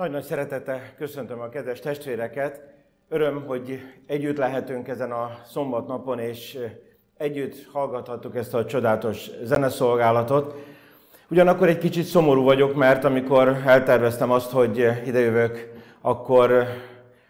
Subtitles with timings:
[0.00, 2.60] Nagy-nagy szeretettel köszöntöm a kedves testvéreket.
[3.08, 6.58] Öröm, hogy együtt lehetünk ezen a szombatnapon, és
[7.16, 10.54] együtt hallgathattuk ezt a csodálatos zeneszolgálatot.
[11.30, 16.64] Ugyanakkor egy kicsit szomorú vagyok, mert amikor elterveztem azt, hogy idejövök, akkor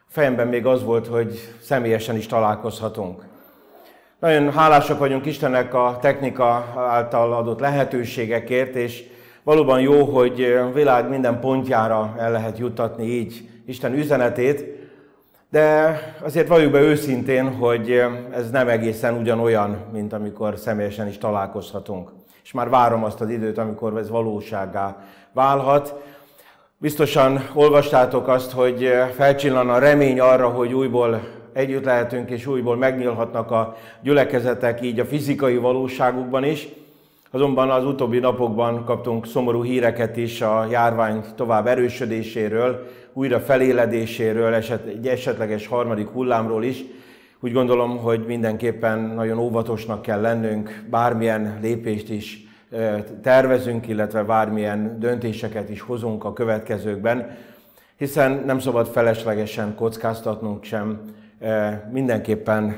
[0.08, 3.24] fejemben még az volt, hogy személyesen is találkozhatunk.
[4.18, 9.04] Nagyon hálásak vagyunk Istennek a technika által adott lehetőségekért, és
[9.42, 14.64] Valóban jó, hogy a világ minden pontjára el lehet juttatni így Isten üzenetét,
[15.50, 22.10] de azért valljuk be őszintén, hogy ez nem egészen ugyanolyan, mint amikor személyesen is találkozhatunk.
[22.42, 24.96] És már várom azt az időt, amikor ez valóságá
[25.32, 25.94] válhat.
[26.78, 31.20] Biztosan olvastátok azt, hogy felcsillan a remény arra, hogy újból
[31.52, 36.68] együtt lehetünk, és újból megnyílhatnak a gyülekezetek így a fizikai valóságukban is.
[37.32, 44.86] Azonban az utóbbi napokban kaptunk szomorú híreket is a járvány tovább erősödéséről, újra feléledéséről, eset,
[44.86, 46.84] egy esetleges harmadik hullámról is.
[47.40, 52.46] Úgy gondolom, hogy mindenképpen nagyon óvatosnak kell lennünk, bármilyen lépést is
[53.22, 57.36] tervezünk, illetve bármilyen döntéseket is hozunk a következőkben,
[57.96, 61.00] hiszen nem szabad feleslegesen kockáztatnunk sem,
[61.92, 62.76] mindenképpen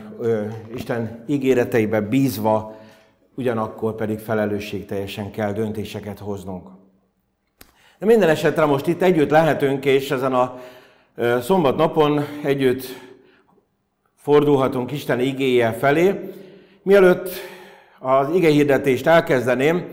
[0.75, 2.81] Isten ígéreteibe bízva
[3.43, 6.69] ugyanakkor pedig felelősségteljesen kell döntéseket hoznunk.
[7.99, 10.59] De minden esetre most itt együtt lehetünk, és ezen a
[11.41, 12.85] szombat napon együtt
[14.17, 16.33] fordulhatunk Isten igéje felé.
[16.83, 17.31] Mielőtt
[17.99, 19.87] az hirdetést elkezdeném,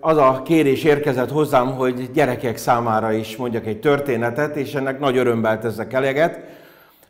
[0.00, 5.16] az a kérés érkezett hozzám, hogy gyerekek számára is mondjak egy történetet, és ennek nagy
[5.16, 6.40] örömmel teszek eleget.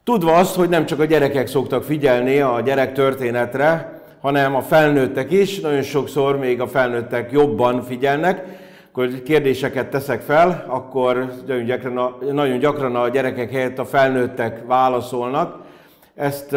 [0.02, 3.93] Tudva azt, hogy nem csak a gyerekek szoktak figyelni a gyerek történetre,
[4.24, 8.44] hanem a felnőttek is, nagyon sokszor még a felnőttek jobban figyelnek,
[8.88, 14.66] akkor kérdéseket teszek fel, akkor nagyon gyakran a, nagyon gyakran a gyerekek helyett a felnőttek
[14.66, 15.62] válaszolnak,
[16.14, 16.56] ezt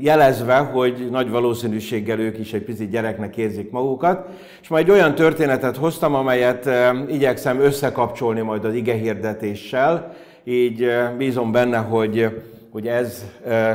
[0.00, 4.28] jelezve, hogy nagy valószínűséggel ők is egy picit gyereknek érzik magukat.
[4.62, 6.68] És majd egy olyan történetet hoztam, amelyet
[7.08, 10.14] igyekszem összekapcsolni majd az ige hirdetéssel,
[10.44, 13.24] így bízom benne, hogy, hogy ez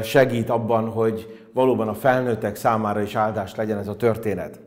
[0.04, 4.60] segít abban, hogy valóban a felnőttek számára is áldás legyen ez a történet.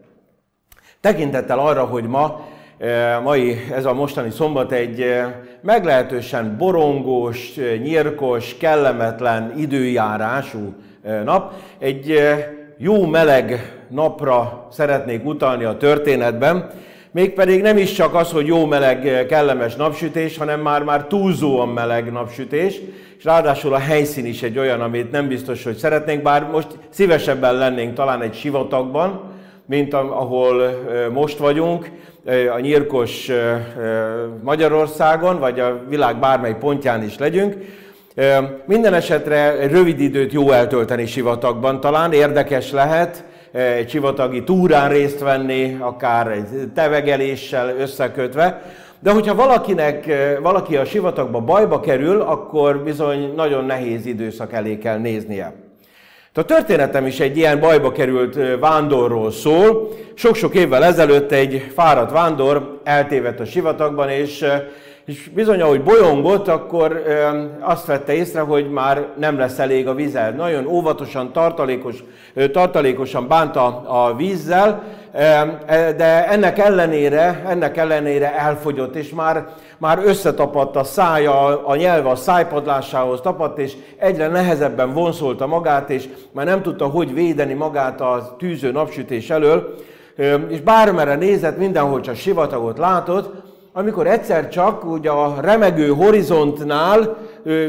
[1.01, 2.41] Tekintettel arra, hogy ma,
[2.79, 10.75] eh, mai, ez a mostani szombat egy eh, meglehetősen borongós, eh, nyírkos, kellemetlen időjárású
[11.25, 12.21] nap, egy
[12.77, 16.71] jó meleg napra szeretnék utalni a történetben,
[17.13, 22.81] mégpedig nem is csak az, hogy jó meleg, kellemes napsütés, hanem már-már túlzóan meleg napsütés,
[23.19, 27.55] és ráadásul a helyszín is egy olyan, amit nem biztos, hogy szeretnénk, bár most szívesebben
[27.55, 29.21] lennénk talán egy sivatagban,
[29.67, 30.71] mint ahol
[31.13, 31.91] most vagyunk,
[32.55, 33.31] a nyírkos
[34.43, 37.57] Magyarországon, vagy a világ bármely pontján is legyünk.
[38.65, 45.77] Minden esetre rövid időt jó eltölteni sivatagban, talán érdekes lehet, egy sivatagi túrán részt venni,
[45.81, 48.63] akár egy tevegeléssel összekötve,
[49.01, 50.13] de hogyha valakinek,
[50.43, 55.55] valaki a sivatagba bajba kerül, akkor bizony nagyon nehéz időszak elé kell néznie.
[56.35, 59.89] A történetem is egy ilyen bajba került vándorról szól.
[60.15, 64.45] Sok-sok évvel ezelőtt egy fáradt vándor eltévedt a sivatagban, és
[65.05, 67.03] és bizony, ahogy bolyongott, akkor
[67.61, 70.31] azt vette észre, hogy már nem lesz elég a vízzel.
[70.31, 72.05] Nagyon óvatosan, tartalékos,
[72.53, 74.83] tartalékosan bánta a vízzel,
[75.97, 79.47] de ennek ellenére, ennek ellenére elfogyott, és már,
[79.79, 86.09] már összetapadt a szája, a nyelve a szájpadlásához tapadt, és egyre nehezebben vonszolta magát, és
[86.33, 89.75] már nem tudta, hogy védeni magát a tűző napsütés elől,
[90.49, 93.40] és bármere nézett, mindenhol csak sivatagot látott,
[93.73, 97.17] amikor egyszer csak ugye a remegő horizontnál,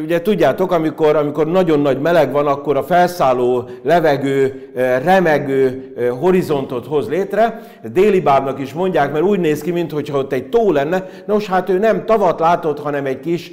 [0.04, 4.72] ugye tudjátok, amikor, amikor nagyon nagy meleg van, akkor a felszálló levegő
[5.04, 7.62] remegő horizontot hoz létre.
[7.94, 11.06] Déli bábnak is mondják, mert úgy néz ki, mintha ott egy tó lenne.
[11.26, 13.52] Nos, hát ő nem tavat látott, hanem egy kis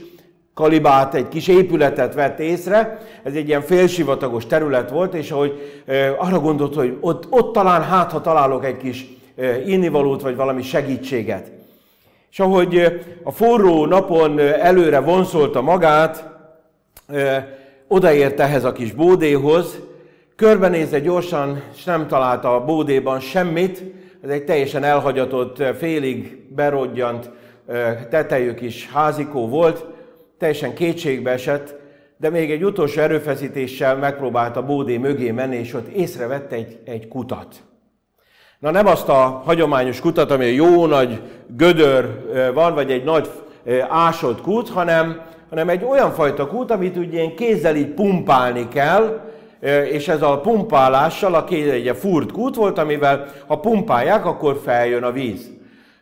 [0.55, 2.99] kalibát, egy kis épületet vett észre.
[3.23, 5.83] Ez egy ilyen félsivatagos terület volt, és ahogy
[6.19, 9.07] arra gondolt, hogy ott, ott talán hát, ha találok egy kis
[9.67, 11.57] innivalót, vagy valami segítséget.
[12.31, 16.25] És ahogy a forró napon előre vonszolta magát,
[17.89, 19.79] odaért ehhez a kis bódéhoz,
[20.37, 23.83] körbenézze gyorsan, és nem találta a bódéban semmit,
[24.23, 27.31] ez egy teljesen elhagyatott, félig berodjant
[28.11, 29.85] tetejű kis házikó volt,
[30.39, 31.75] teljesen kétségbe esett,
[32.17, 37.09] de még egy utolsó erőfeszítéssel megpróbált a bódé mögé menni, és ott észrevette egy, egy
[37.09, 37.68] kutat.
[38.59, 41.21] Na nem azt a hagyományos kutat, ami jó nagy
[41.57, 42.25] gödör
[42.55, 43.31] van, vagy egy nagy
[43.89, 45.21] ásott kút, hanem,
[45.51, 49.21] hanem egy olyan fajta kút, amit ugye kézzel így pumpálni kell,
[49.91, 55.03] és ez a pumpálással a kéz egy furt kút volt, amivel ha pumpálják, akkor feljön
[55.03, 55.51] a víz.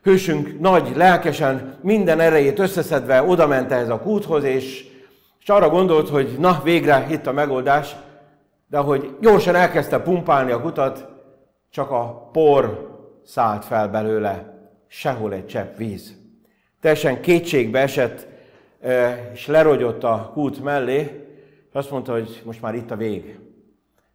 [0.03, 4.85] Hősünk nagy, lelkesen, minden erejét összeszedve oda ment ehhez a kúthoz, és,
[5.41, 7.97] és arra gondolt, hogy na, végre itt a megoldás,
[8.71, 11.16] de hogy gyorsan elkezdte pumpálni a kutat,
[11.77, 12.89] csak a por
[13.25, 16.17] szállt fel belőle, sehol egy csepp víz.
[16.81, 18.27] Teljesen kétségbe esett,
[19.33, 21.01] és lerogyott a kút mellé,
[21.69, 23.39] és azt mondta, hogy most már itt a vég.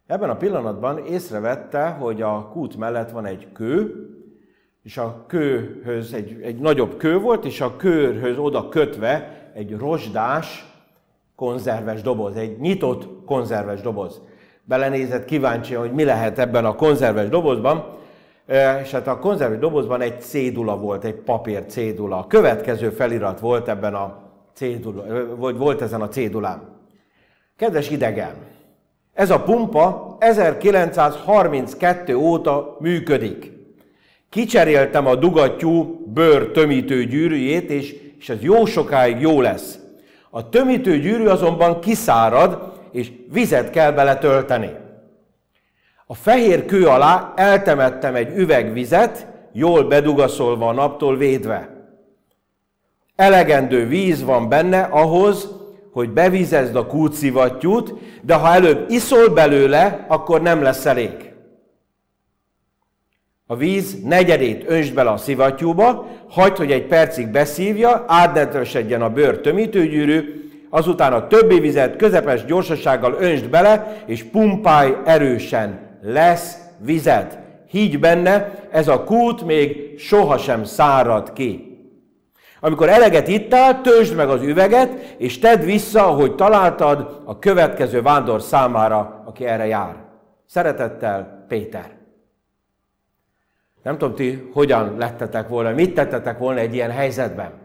[0.06, 4.08] Ebben a pillanatban észrevette, hogy a kút mellett van egy kő,
[4.82, 10.64] és a kőhöz egy, egy nagyobb kő volt, és a kőhöz oda kötve egy rozsdás
[11.34, 14.22] konzerves doboz, egy nyitott konzerves doboz.
[14.64, 17.84] Belenézett kíváncsi, hogy mi lehet ebben a konzerves dobozban,
[18.82, 22.18] és hát a konzerves dobozban egy cédula volt, egy papír cédula.
[22.18, 24.18] A következő felirat volt ebben a
[24.54, 25.04] cédula,
[25.36, 26.62] vagy volt ezen a cédulán.
[27.56, 28.34] Kedves idegen,
[29.12, 33.52] ez a pumpa 1932 óta működik.
[34.28, 39.78] Kicseréltem a dugattyú bőr tömítő gyűrűjét, és, és ez jó sokáig jó lesz.
[40.30, 44.70] A tömítő gyűrű azonban kiszárad, és vizet kell bele tölteni.
[46.06, 51.70] A fehér kő alá eltemettem egy üveg vizet, jól bedugaszolva a naptól védve.
[53.16, 55.48] Elegendő víz van benne ahhoz,
[55.92, 61.32] hogy bevizezd a kútszivattyút, de ha előbb iszol belőle, akkor nem lesz elég.
[63.46, 69.40] A víz negyedét önsd bele a szivattyúba, hagyd, hogy egy percig beszívja, átnetösedjen a bőr
[69.40, 75.98] tömítőgyűrű, azután a többi vizet közepes gyorsasággal önsd bele, és pumpálj erősen.
[76.02, 77.38] Lesz vized.
[77.68, 81.78] Higgy benne, ez a kút még sohasem szárad ki.
[82.60, 88.42] Amikor eleget ittál, töltsd meg az üveget, és tedd vissza, ahogy találtad a következő vándor
[88.42, 89.96] számára, aki erre jár.
[90.46, 91.90] Szeretettel, Péter.
[93.82, 97.61] Nem tudom, ti hogyan lettetek volna, mit tettetek volna egy ilyen helyzetben.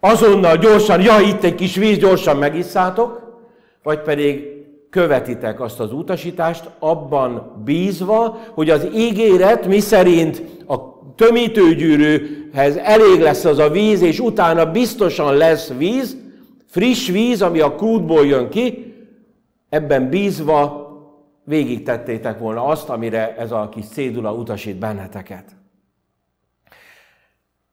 [0.00, 3.40] Azonnal gyorsan, ja, itt egy kis víz, gyorsan megisszátok,
[3.82, 4.46] vagy pedig
[4.90, 10.76] követitek azt az utasítást, abban bízva, hogy az ígéret, mi szerint a
[11.14, 16.16] tömítőgyűrűhez elég lesz az a víz, és utána biztosan lesz víz,
[16.66, 18.94] friss víz, ami a kútból jön ki,
[19.68, 20.86] ebben bízva
[21.44, 25.57] végig tettétek volna azt, amire ez a kis cédula utasít benneteket.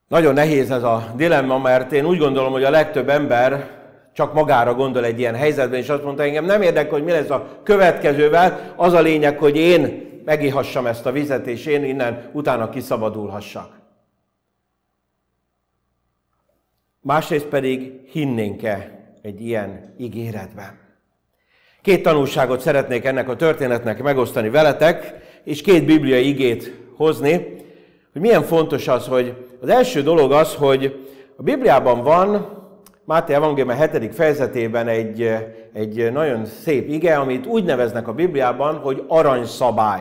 [0.08, 3.70] Nagyon nehéz ez a dilemma, mert én úgy gondolom, hogy a legtöbb ember
[4.12, 7.30] csak magára gondol egy ilyen helyzetben, és azt mondta, engem nem érdekel, hogy mi lesz
[7.30, 12.68] a következővel, az a lényeg, hogy én megihassam ezt a vizet, és én innen utána
[12.68, 13.80] kiszabadulhassak.
[17.00, 18.90] Másrészt pedig hinnénk-e
[19.22, 20.78] egy ilyen ígéretben?
[21.82, 25.14] Két tanulságot szeretnék ennek a történetnek megosztani veletek,
[25.44, 27.64] és két bibliai igét hozni,
[28.16, 32.48] hogy milyen fontos az, hogy az első dolog az, hogy a Bibliában van,
[33.04, 34.14] Máté Evangélium 7.
[34.14, 35.34] fejezetében egy,
[35.72, 40.00] egy nagyon szép ige, amit úgy neveznek a Bibliában, hogy aranyszabály.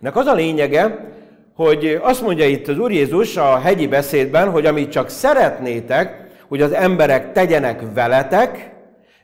[0.00, 1.12] Ennek az a lényege,
[1.54, 6.62] hogy azt mondja itt az Úr Jézus a hegyi beszédben, hogy amit csak szeretnétek, hogy
[6.62, 8.76] az emberek tegyenek veletek,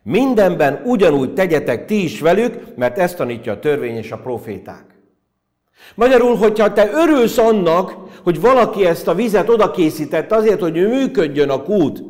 [0.06, 4.93] Mindenben ugyanúgy tegyetek ti is velük, mert ezt tanítja a törvény és a proféták.
[5.94, 11.50] Magyarul, hogyha te örülsz annak, hogy valaki ezt a vizet oda készített azért, hogy működjön
[11.50, 12.02] a kút,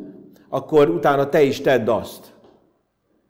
[0.49, 2.33] akkor utána te is tedd azt.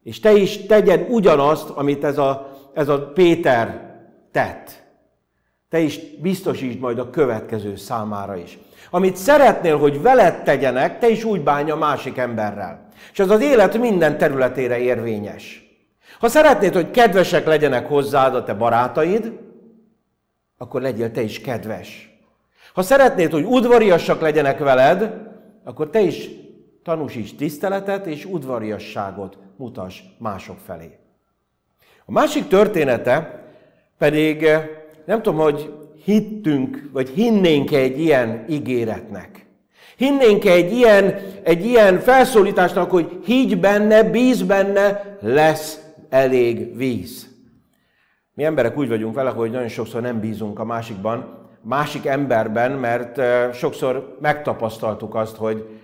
[0.04, 3.96] És te is tegyed ugyanazt, amit ez a, ez a Péter
[4.32, 4.84] tett.
[5.70, 8.58] Te is biztosítsd majd a következő számára is.
[8.90, 12.88] Amit szeretnél, hogy veled tegyenek, te is úgy bánja a másik emberrel.
[13.12, 15.64] És ez az élet minden területére érvényes.
[16.20, 19.32] Ha szeretnéd, hogy kedvesek legyenek hozzád a te barátaid,
[20.58, 22.20] akkor legyél te is kedves.
[22.74, 25.12] Ha szeretnéd, hogy udvariasak legyenek veled,
[25.64, 26.30] akkor te is
[26.84, 30.98] tanúsíts tiszteletet és udvariasságot mutass mások felé.
[32.06, 33.44] A másik története
[33.98, 34.48] pedig,
[35.06, 39.46] nem tudom, hogy hittünk, vagy hinnénk -e egy ilyen ígéretnek.
[39.98, 47.35] Hinnénk -e egy ilyen, egy ilyen felszólításnak, hogy higgy benne, bíz benne, lesz elég víz.
[48.36, 53.22] Mi emberek úgy vagyunk vele, hogy nagyon sokszor nem bízunk a másikban, másik emberben, mert
[53.54, 55.80] sokszor megtapasztaltuk azt, hogy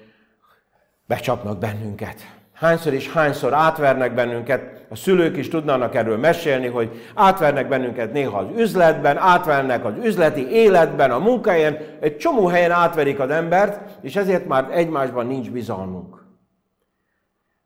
[1.05, 2.15] becsapnak bennünket.
[2.53, 8.39] Hányszor és hányszor átvernek bennünket, a szülők is tudnának erről mesélni, hogy átvernek bennünket néha
[8.39, 14.15] az üzletben, átvernek az üzleti életben, a munkahelyen, egy csomó helyen átverik az embert, és
[14.15, 16.25] ezért már egymásban nincs bizalmunk.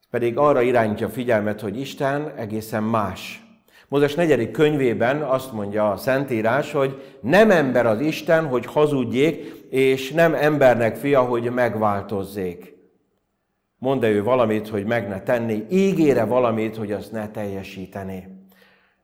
[0.10, 3.45] Pedig arra irányítja a figyelmet, hogy Isten egészen más.
[3.88, 10.12] Mózes negyedik könyvében azt mondja a Szentírás, hogy nem ember az Isten, hogy hazudjék, és
[10.12, 12.76] nem embernek fia, hogy megváltozzék.
[13.78, 18.28] Mond-e ő valamit, hogy meg ne tenni, ígére valamit, hogy azt ne teljesítené.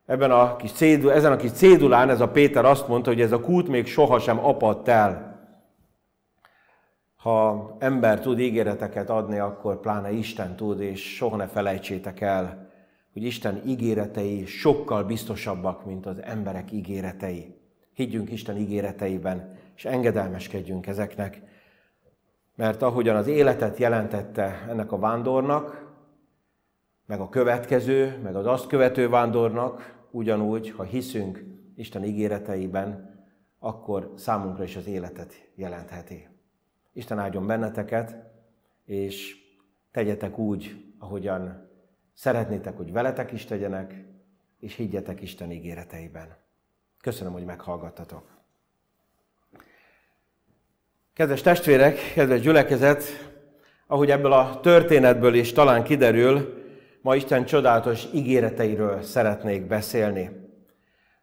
[0.06, 3.32] Ebben a kis cédul, ezen a kis cédulán ez a Péter azt mondta, hogy ez
[3.32, 5.40] a kút még sohasem apadt el.
[7.16, 12.71] Ha ember tud ígéreteket adni, akkor pláne Isten tud, és soha ne felejtsétek el,
[13.14, 17.56] hogy Isten ígéretei sokkal biztosabbak, mint az emberek ígéretei.
[17.94, 21.42] Higgyünk Isten ígéreteiben, és engedelmeskedjünk ezeknek.
[22.56, 25.90] Mert ahogyan az életet jelentette ennek a vándornak,
[27.06, 31.44] meg a következő, meg az azt követő vándornak, ugyanúgy, ha hiszünk
[31.76, 33.20] Isten ígéreteiben,
[33.60, 36.28] akkor számunkra is az életet jelentheti.
[36.94, 38.16] Isten áldjon benneteket,
[38.86, 39.36] és
[39.92, 41.71] tegyetek úgy, ahogyan
[42.22, 44.06] szeretnétek, hogy veletek is tegyenek,
[44.60, 46.38] és higgyetek Isten ígéreteiben.
[47.02, 48.24] Köszönöm, hogy meghallgattatok.
[51.14, 53.04] Kedves testvérek, kedves gyülekezet,
[53.88, 56.64] ahogy ebből a történetből is talán kiderül,
[57.02, 60.30] ma Isten csodálatos ígéreteiről szeretnék beszélni.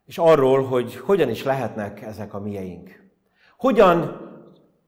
[0.07, 3.03] És arról, hogy hogyan is lehetnek ezek a mieink.
[3.57, 4.21] Hogyan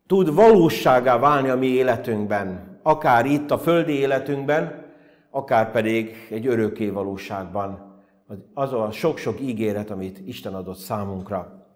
[0.07, 4.89] tud valóságá válni a mi életünkben, akár itt a földi életünkben,
[5.31, 7.99] akár pedig egy örökké valóságban.
[8.55, 11.69] Az a sok-sok ígéret, amit Isten adott számunkra.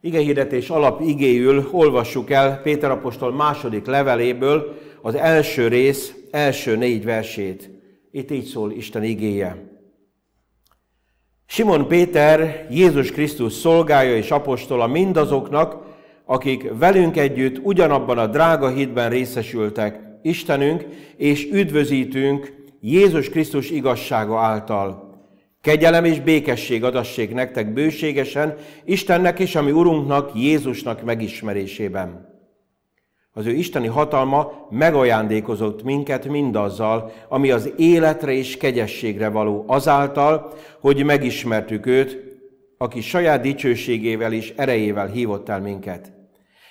[0.00, 7.70] Igehirdetés alap igéül olvassuk el Péter apostol második leveléből az első rész, első négy versét.
[8.10, 9.74] Itt így szól Isten igéje.
[11.46, 15.84] Simon Péter, Jézus Krisztus szolgája és apostola mindazoknak,
[16.24, 25.14] akik velünk együtt ugyanabban a drága hitben részesültek, Istenünk és üdvözítünk Jézus Krisztus igazsága által.
[25.60, 32.34] Kegyelem és békesség adassék nektek bőségesen, Istennek és a mi Urunknak, Jézusnak megismerésében.
[33.32, 41.04] Az ő isteni hatalma megajándékozott minket mindazzal, ami az életre és kegyességre való azáltal, hogy
[41.04, 42.18] megismertük őt,
[42.78, 46.12] aki saját dicsőségével és erejével hívott el minket.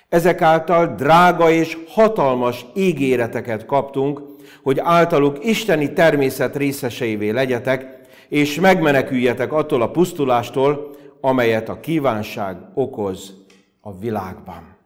[0.09, 7.99] Ezek által drága és hatalmas ígéreteket kaptunk, hogy általuk isteni természet részeseivé legyetek,
[8.29, 13.33] és megmeneküljetek attól a pusztulástól, amelyet a kívánság okoz
[13.81, 14.77] a világban.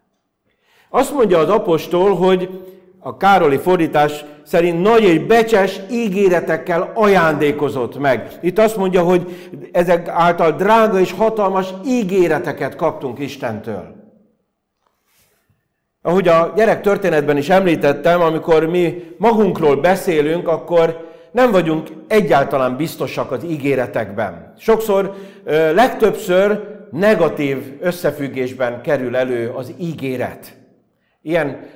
[0.89, 2.49] Azt mondja az apostol, hogy
[2.99, 8.37] a Károli fordítás szerint nagy és becses ígéretekkel ajándékozott meg.
[8.41, 13.98] Itt azt mondja, hogy ezek által drága és hatalmas ígéreteket kaptunk Istentől.
[16.01, 23.31] Ahogy a gyerek történetben is említettem, amikor mi magunkról beszélünk, akkor nem vagyunk egyáltalán biztosak
[23.31, 24.53] az ígéretekben.
[24.57, 25.13] Sokszor,
[25.73, 30.57] legtöbbször negatív összefüggésben kerül elő az ígéret.
[31.21, 31.67] Ilyen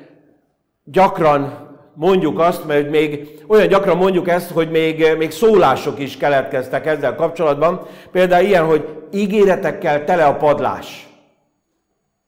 [0.84, 6.86] gyakran mondjuk azt, mert még olyan gyakran mondjuk ezt, hogy még, még szólások is keletkeztek
[6.86, 7.88] ezzel kapcsolatban.
[8.12, 11.08] Például ilyen, hogy ígéretekkel tele a padlás.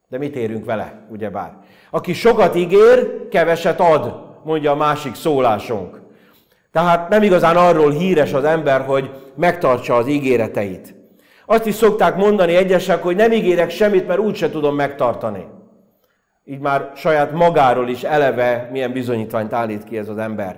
[0.09, 1.57] De mit érünk vele, ugyebár?
[1.95, 6.01] Aki sokat ígér, keveset ad, mondja a másik szólásunk.
[6.71, 10.95] Tehát nem igazán arról híres az ember, hogy megtartsa az ígéreteit.
[11.45, 15.45] Azt is szokták mondani egyesek, hogy nem ígérek semmit, mert úgyse tudom megtartani.
[16.45, 20.55] Így már saját magáról is eleve milyen bizonyítványt állít ki ez az ember.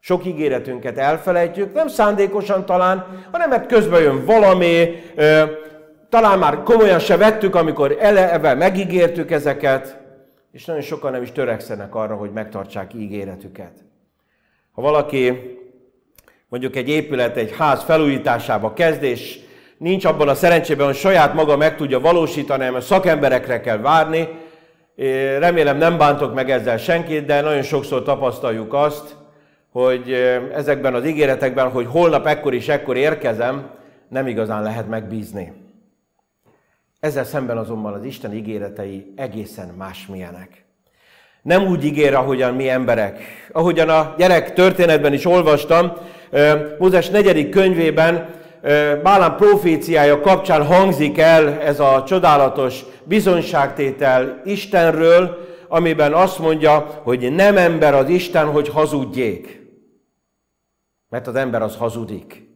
[0.00, 5.02] Sok ígéretünket elfelejtjük, nem szándékosan talán, hanem mert közben jön valami,
[6.08, 10.06] talán már komolyan se vettük, amikor eleve megígértük ezeket,
[10.52, 13.84] és nagyon sokan nem is törekszenek arra, hogy megtartsák ígéretüket.
[14.72, 15.32] Ha valaki
[16.48, 19.38] mondjuk egy épület, egy ház felújításába kezd, és
[19.78, 24.28] nincs abban a szerencsében, hogy saját maga meg tudja valósítani, hanem szakemberekre kell várni,
[25.38, 29.16] remélem nem bántok meg ezzel senkit, de nagyon sokszor tapasztaljuk azt,
[29.72, 30.12] hogy
[30.54, 33.70] ezekben az ígéretekben, hogy holnap ekkor is ekkor érkezem,
[34.08, 35.52] nem igazán lehet megbízni.
[37.00, 40.64] Ezzel szemben azonban az Isten ígéretei egészen másmilyenek.
[41.42, 43.20] Nem úgy ígér, ahogyan mi emberek.
[43.52, 45.92] Ahogyan a gyerek történetben is olvastam,
[46.78, 48.36] Mózes negyedik könyvében
[49.02, 57.56] Bálám proféciája kapcsán hangzik el ez a csodálatos bizonyságtétel Istenről, amiben azt mondja, hogy nem
[57.56, 59.56] ember az Isten, hogy hazudjék.
[61.08, 62.46] mert az ember az hazudik.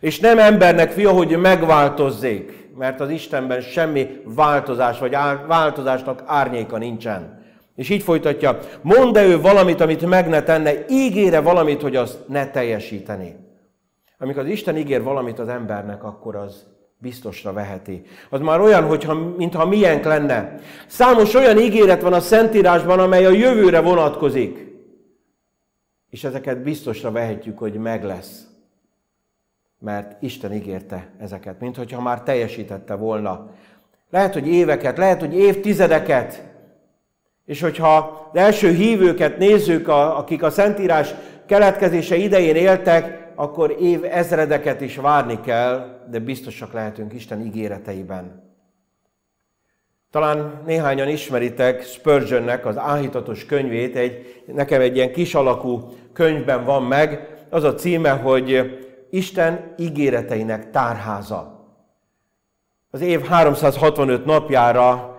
[0.00, 7.40] És nem embernek fia, hogy megváltozzék, mert az Istenben semmi változás, vagy változásnak árnyéka nincsen.
[7.76, 12.50] És így folytatja, mondd ő valamit, amit meg ne tenne, ígére valamit, hogy azt ne
[12.50, 13.36] teljesíteni.
[14.18, 16.66] Amikor az Isten ígér valamit az embernek, akkor az
[16.98, 18.02] biztosra veheti.
[18.30, 20.54] Az már olyan, hogyha, mintha miénk lenne.
[20.86, 24.70] Számos olyan ígéret van a Szentírásban, amely a jövőre vonatkozik.
[26.10, 28.51] És ezeket biztosra vehetjük, hogy meg lesz.
[29.84, 33.50] Mert Isten ígérte ezeket, mint hogyha már teljesítette volna.
[34.10, 36.42] Lehet, hogy éveket, lehet, hogy évtizedeket.
[37.44, 37.96] És hogyha
[38.32, 41.14] az első hívőket nézzük, akik a Szentírás
[41.46, 48.42] keletkezése idején éltek, akkor év ezredeket is várni kell, de biztosak lehetünk Isten ígéreteiben.
[50.10, 56.82] Talán néhányan ismeritek Spurgeonnek az áhítatos könyvét, egy, nekem egy ilyen kis alakú könyvben van
[56.82, 58.78] meg, az a címe, hogy
[59.14, 61.66] Isten ígéreteinek tárháza.
[62.90, 65.16] Az év 365 napjára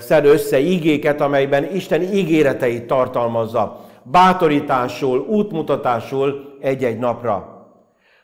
[0.00, 7.66] szed össze igéket, amelyben Isten ígéreteit tartalmazza, bátorításról, útmutatásról egy-egy napra.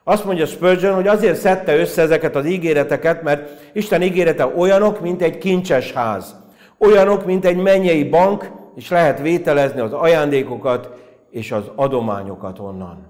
[0.05, 5.23] Azt mondja Spurgeon, hogy azért szedte össze ezeket az ígéreteket, mert Isten ígérete olyanok, mint
[5.23, 6.37] egy kincses ház.
[6.79, 10.91] Olyanok, mint egy mennyei bank, és lehet vételezni az ajándékokat
[11.31, 13.10] és az adományokat onnan.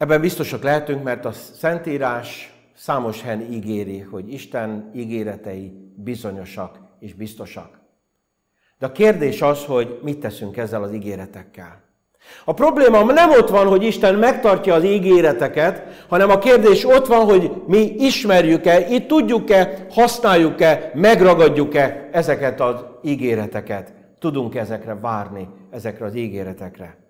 [0.00, 7.80] Ebben biztosak lehetünk, mert a Szentírás számos helyen ígéri, hogy Isten ígéretei bizonyosak és biztosak.
[8.78, 11.82] De a kérdés az, hogy mit teszünk ezzel az ígéretekkel.
[12.44, 17.24] A probléma nem ott van, hogy Isten megtartja az ígéreteket, hanem a kérdés ott van,
[17.24, 23.92] hogy mi ismerjük-e, itt tudjuk-e, használjuk-e, megragadjuk-e ezeket az ígéreteket.
[24.18, 27.09] Tudunk ezekre várni, ezekre az ígéretekre.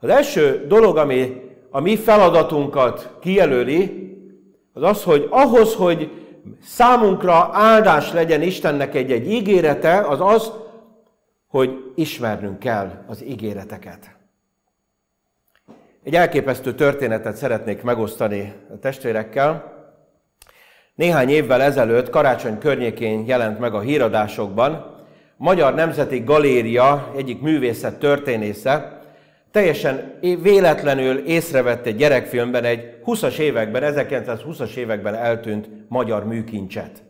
[0.00, 4.06] Az első dolog, ami a mi feladatunkat kijelöli,
[4.72, 6.10] az az, hogy ahhoz, hogy
[6.62, 10.52] számunkra áldás legyen Istennek egy-egy ígérete, az az,
[11.48, 14.16] hogy ismernünk kell az ígéreteket.
[16.04, 19.76] Egy elképesztő történetet szeretnék megosztani a testvérekkel.
[20.94, 24.96] Néhány évvel ezelőtt, karácsony környékén jelent meg a híradásokban,
[25.36, 28.97] Magyar Nemzeti Galéria egyik művészet történésze
[29.58, 37.02] teljesen véletlenül észrevett egy gyerekfilmben egy 20-as években, 1920-as években eltűnt magyar műkincset.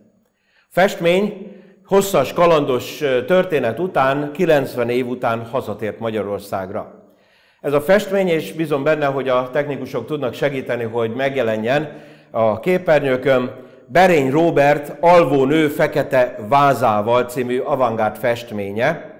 [0.68, 1.52] Festmény
[1.86, 7.12] hosszas, kalandos történet után, 90 év után hazatért Magyarországra.
[7.60, 11.92] Ez a festmény, és bízom benne, hogy a technikusok tudnak segíteni, hogy megjelenjen
[12.30, 13.50] a képernyőkön,
[13.86, 19.17] Berény Robert Alvó nő fekete vázával című avantgárd festménye.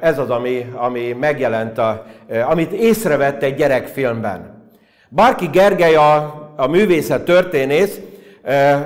[0.00, 2.06] Ez az, ami, ami megjelent, a,
[2.48, 4.62] amit észrevett egy gyerekfilmben.
[5.08, 8.00] Bárki Gergely a, a művészet történész,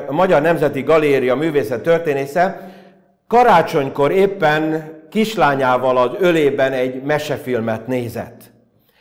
[0.07, 2.72] a Magyar Nemzeti Galéria művészet történésze,
[3.26, 8.40] karácsonykor éppen kislányával az ölében egy mesefilmet nézett.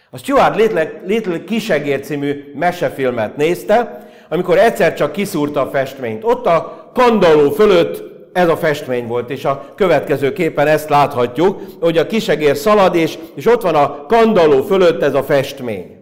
[0.09, 6.23] A Stuart Little, Little Kisegér című mesefilmet nézte, amikor egyszer csak kiszúrta a festményt.
[6.23, 11.97] Ott a kandalló fölött ez a festmény volt, és a következő képen ezt láthatjuk, hogy
[11.97, 15.95] a kisegér szalad, és, és ott van a kandalló fölött ez a festmény.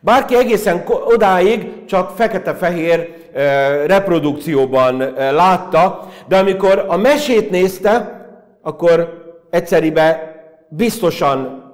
[0.00, 3.14] Bárki egészen odáig csak fekete-fehér
[3.86, 8.26] reprodukcióban látta, de amikor a mesét nézte,
[8.62, 10.36] akkor egyszeribe
[10.68, 11.64] biztosan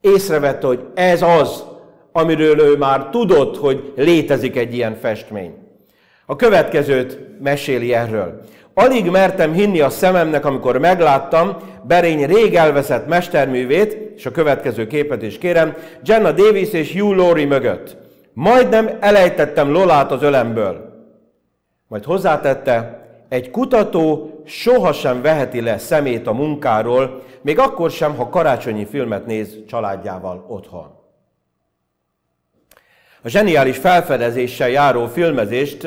[0.00, 1.64] észrevette, hogy ez az,
[2.12, 5.54] amiről ő már tudott, hogy létezik egy ilyen festmény.
[6.26, 8.40] A következőt meséli erről.
[8.74, 15.22] Alig mertem hinni a szememnek, amikor megláttam Berény rég elveszett mesterművét, és a következő képet
[15.22, 17.96] is kérem, Jenna Davis és Hugh Laurie mögött.
[18.32, 20.92] Majdnem elejtettem Lolát az ölemből.
[21.88, 28.86] Majd hozzátette, egy kutató sohasem veheti le szemét a munkáról, még akkor sem, ha karácsonyi
[28.86, 31.02] filmet néz családjával otthon.
[33.22, 35.86] A zseniális felfedezéssel járó filmezést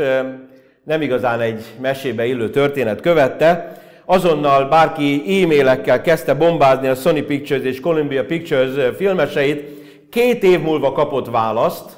[0.88, 7.66] nem igazán egy mesébe illő történet követte, azonnal bárki e-mailekkel kezdte bombázni a Sony Pictures
[7.66, 9.70] és Columbia Pictures filmeseit,
[10.10, 11.98] két év múlva kapott választ,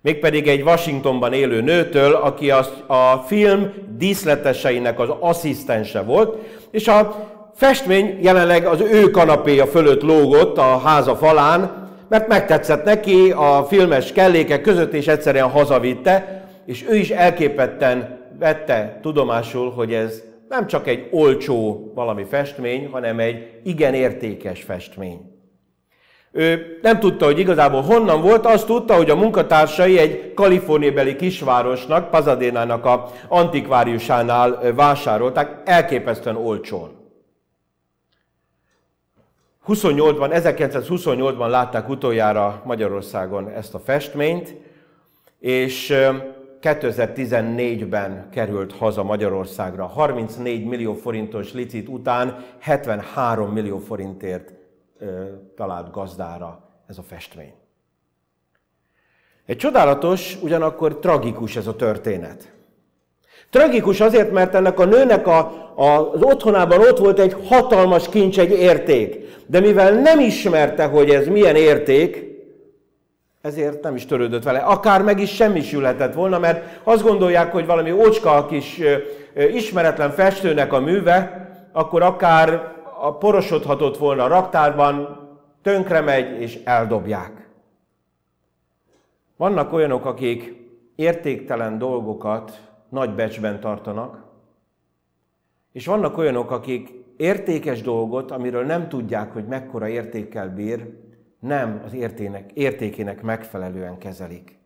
[0.00, 6.36] mégpedig egy Washingtonban élő nőtől, aki a, a film díszleteseinek az asszisztense volt,
[6.70, 13.30] és a festmény jelenleg az ő kanapéja fölött lógott a háza falán, mert megtetszett neki
[13.30, 20.22] a filmes kellékek között, és egyszerűen hazavitte, és ő is elképetten vette tudomásul, hogy ez
[20.48, 25.30] nem csak egy olcsó valami festmény, hanem egy igen értékes festmény.
[26.32, 32.10] Ő nem tudta, hogy igazából honnan volt, azt tudta, hogy a munkatársai egy kaliforniabeli kisvárosnak,
[32.10, 36.98] Pazadénának a antikváriusánál vásárolták, elképesztően olcsón.
[39.68, 44.54] 28-ban, 1928-ban látták utoljára Magyarországon ezt a festményt,
[45.38, 45.94] és
[46.62, 49.86] 2014-ben került haza Magyarországra.
[49.86, 54.52] 34 millió forintos licit után 73 millió forintért
[55.56, 57.52] talált gazdára ez a festmény.
[59.46, 62.52] Egy csodálatos, ugyanakkor tragikus ez a történet.
[63.50, 65.38] Tragikus azért, mert ennek a nőnek a,
[65.76, 69.16] a, az otthonában ott volt egy hatalmas kincs, egy érték.
[69.46, 72.29] De mivel nem ismerte, hogy ez milyen érték,
[73.40, 74.58] ezért nem is törődött vele.
[74.58, 78.80] Akár meg is semmisülhetett volna, mert azt gondolják, hogy valami ócska kis
[79.52, 85.18] ismeretlen festőnek a műve, akkor akár a porosodhatott volna a raktárban,
[85.62, 87.48] tönkre megy és eldobják.
[89.36, 90.54] Vannak olyanok, akik
[90.94, 94.24] értéktelen dolgokat nagy becsben tartanak,
[95.72, 100.86] és vannak olyanok, akik értékes dolgot, amiről nem tudják, hogy mekkora értékkel bír,
[101.40, 104.58] nem az értének, értékének megfelelően kezelik.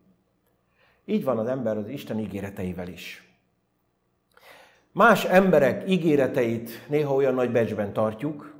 [1.05, 3.29] Így van az ember az Isten ígéreteivel is.
[4.91, 8.55] Más emberek ígéreteit néha olyan nagy becsben tartjuk,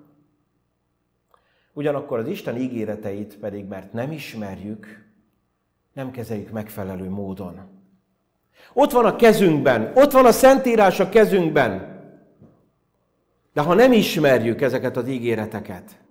[1.74, 5.06] ugyanakkor az Isten ígéreteit pedig, mert nem ismerjük,
[5.94, 7.60] nem kezeljük megfelelő módon.
[8.74, 11.94] Ott van a kezünkben, ott van a Szentírás a kezünkben.
[13.54, 16.05] De ha nem ismerjük ezeket az ígéreteket,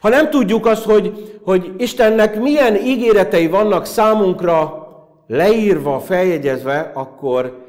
[0.00, 4.86] ha nem tudjuk azt, hogy, hogy Istennek milyen ígéretei vannak számunkra
[5.26, 7.64] leírva, feljegyezve, akkor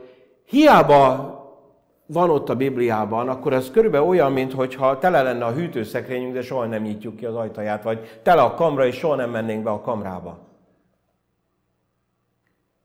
[0.46, 1.36] hiába
[2.06, 6.66] van ott a Bibliában, akkor ez körülbelül olyan, mintha tele lenne a hűtőszekrényünk, de soha
[6.66, 9.82] nem nyitjuk ki az ajtaját, vagy tele a kamra, és soha nem mennénk be a
[9.82, 10.40] kamrába.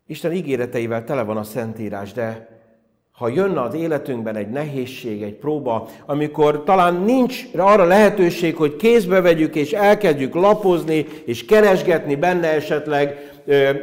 [0.06, 2.48] Isten ígéreteivel tele van a Szentírás, de
[3.22, 9.20] ha jönne az életünkben egy nehézség, egy próba, amikor talán nincs arra lehetőség, hogy kézbe
[9.20, 13.32] vegyük és elkezdjük lapozni és keresgetni benne esetleg,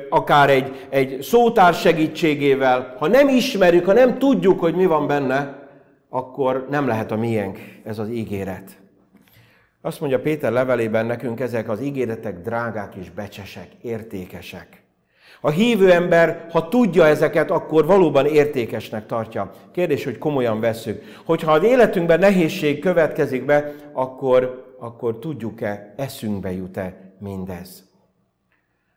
[0.10, 5.68] akár egy, egy szótár segítségével, ha nem ismerjük, ha nem tudjuk, hogy mi van benne,
[6.10, 8.78] akkor nem lehet a miénk ez az ígéret.
[9.82, 14.89] Azt mondja Péter levelében nekünk, ezek az ígéretek drágák és becsesek, értékesek.
[15.42, 19.52] A hívő ember, ha tudja ezeket, akkor valóban értékesnek tartja.
[19.72, 21.04] Kérdés, hogy komolyan vesszük.
[21.26, 27.84] Hogyha az életünkben nehézség következik be, akkor, akkor tudjuk-e, eszünkbe jut-e mindez.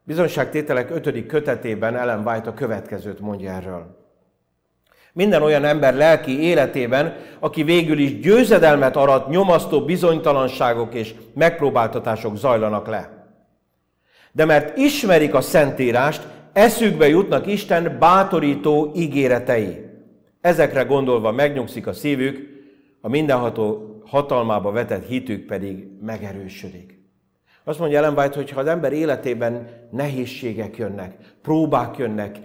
[0.05, 1.26] Bizonyságtételek 5.
[1.26, 4.00] kötetében Ellen White a következőt mondja erről.
[5.12, 12.87] Minden olyan ember lelki életében, aki végül is győzedelmet arat, nyomasztó bizonytalanságok és megpróbáltatások zajlanak
[12.87, 13.22] le.
[14.33, 19.85] De mert ismerik a Szentírást, eszükbe jutnak Isten bátorító ígéretei.
[20.40, 22.51] Ezekre gondolva megnyugszik a szívük,
[23.01, 27.01] a mindenható hatalmába vetett hitük pedig megerősödik.
[27.64, 32.38] Azt mondja Ellen White, hogy ha az ember életében nehézségek jönnek, próbák jönnek,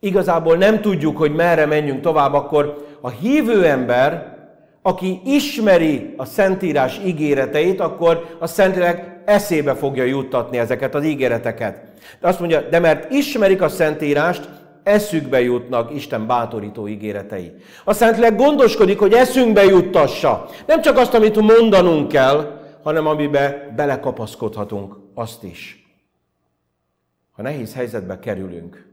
[0.00, 4.36] igazából nem tudjuk, hogy merre menjünk tovább, akkor a hívő ember,
[4.82, 11.82] aki ismeri a Szentírás ígéreteit, akkor a Szentírás eszébe fogja juttatni ezeket az ígéreteket.
[12.20, 14.48] De azt mondja, de mert ismerik a Szentírást,
[14.82, 17.52] eszükbe jutnak Isten bátorító ígéretei.
[17.84, 20.48] A Szentlélek gondoskodik, hogy eszünkbe juttassa.
[20.66, 25.86] Nem csak azt, amit mondanunk kell, hanem amibe belekapaszkodhatunk, azt is.
[27.32, 28.86] Ha nehéz helyzetbe kerülünk,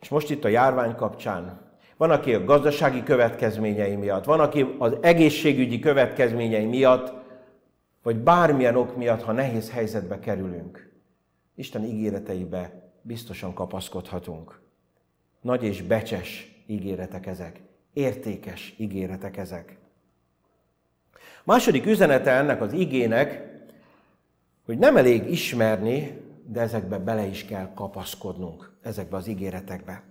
[0.00, 1.65] és most itt a járvány kapcsán,
[1.96, 7.12] van, aki a gazdasági következményei miatt, van, aki az egészségügyi következményei miatt,
[8.02, 10.90] vagy bármilyen ok miatt, ha nehéz helyzetbe kerülünk,
[11.54, 14.60] Isten ígéreteibe biztosan kapaszkodhatunk.
[15.40, 17.60] Nagy és becses ígéretek ezek,
[17.92, 19.76] értékes ígéretek ezek.
[21.44, 23.54] Második üzenete ennek az igének,
[24.64, 30.02] hogy nem elég ismerni, de ezekbe bele is kell kapaszkodnunk, ezekbe az ígéretekbe.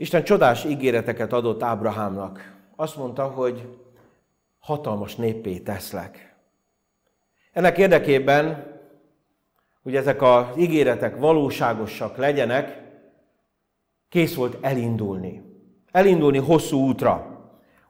[0.00, 2.52] Isten csodás ígéreteket adott Ábrahámnak.
[2.76, 3.68] Azt mondta, hogy
[4.58, 6.34] hatalmas néppé teszlek.
[7.52, 8.66] Ennek érdekében,
[9.82, 12.82] hogy ezek az ígéretek valóságosak legyenek,
[14.08, 15.42] kész volt elindulni.
[15.92, 17.26] Elindulni hosszú útra.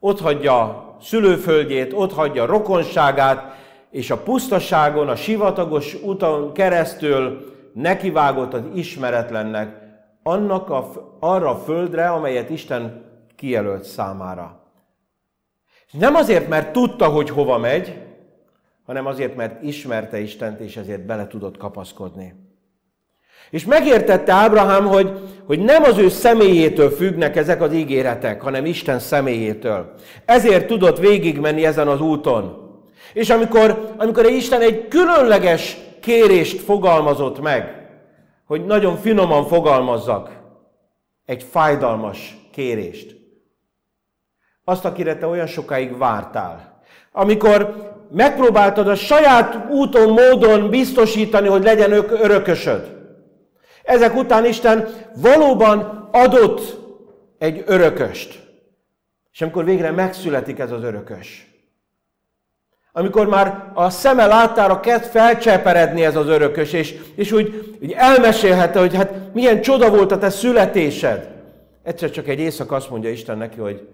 [0.00, 3.54] Ott hagyja szülőföldjét, ott hagyja rokonságát,
[3.90, 9.89] és a pusztaságon, a sivatagos úton keresztül nekivágott az ismeretlennek,
[10.22, 13.04] annak a, arra a földre, amelyet Isten
[13.36, 14.60] kijelölt számára.
[15.90, 17.98] Nem azért, mert tudta, hogy hova megy,
[18.86, 22.34] hanem azért, mert ismerte Istent, és ezért bele tudott kapaszkodni.
[23.50, 25.10] És megértette Ábrahám, hogy,
[25.46, 29.94] hogy nem az ő személyétől függnek ezek az ígéretek, hanem Isten személyétől.
[30.24, 32.68] Ezért tudott végigmenni ezen az úton.
[33.12, 37.79] És amikor, amikor Isten egy különleges kérést fogalmazott meg,
[38.50, 40.30] hogy nagyon finoman fogalmazzak,
[41.26, 43.16] egy fájdalmas kérést.
[44.64, 46.82] Azt, akire te olyan sokáig vártál.
[47.12, 52.96] Amikor megpróbáltad a saját úton, módon biztosítani, hogy legyen örökösöd.
[53.82, 56.78] Ezek után Isten valóban adott
[57.38, 58.40] egy örököst.
[59.32, 61.49] És amikor végre megszületik ez az örökös,
[62.92, 68.78] amikor már a szeme láttára kezd felcseperedni ez az örökös, és, és úgy, úgy elmesélhette,
[68.78, 71.38] hogy hát milyen csoda volt a te születésed.
[71.82, 73.88] Egyszer csak egy éjszak azt mondja Isten neki, hogy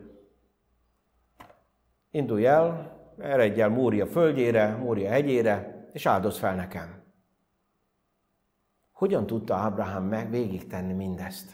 [2.11, 7.02] indulj el, eredj el Mória földjére, Mória hegyére, és áldoz fel nekem.
[8.92, 11.50] Hogyan tudta Ábrahám meg végig tenni mindezt?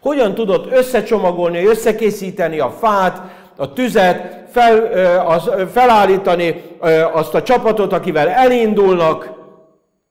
[0.00, 3.20] Hogyan tudott összecsomagolni, összekészíteni a fát,
[3.60, 4.82] a tüzet, fel,
[5.26, 6.62] az, felállítani
[7.12, 9.38] azt a csapatot, akivel elindulnak,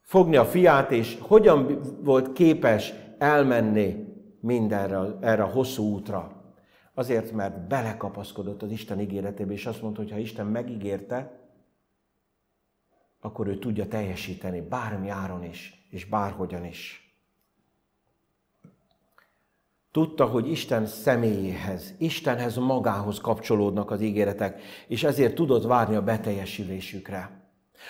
[0.02, 4.08] fogni a fiát, és hogyan volt képes elmenni
[4.42, 6.32] mindenre, erre a hosszú útra.
[6.94, 11.40] Azért, mert belekapaszkodott az Isten ígéretébe, és azt mondta, hogy ha Isten megígérte,
[13.20, 17.09] akkor ő tudja teljesíteni bármi áron is, és bárhogyan is.
[19.92, 27.30] Tudta, hogy Isten személyéhez, Istenhez magához kapcsolódnak az ígéretek, és ezért tudott várni a beteljesülésükre.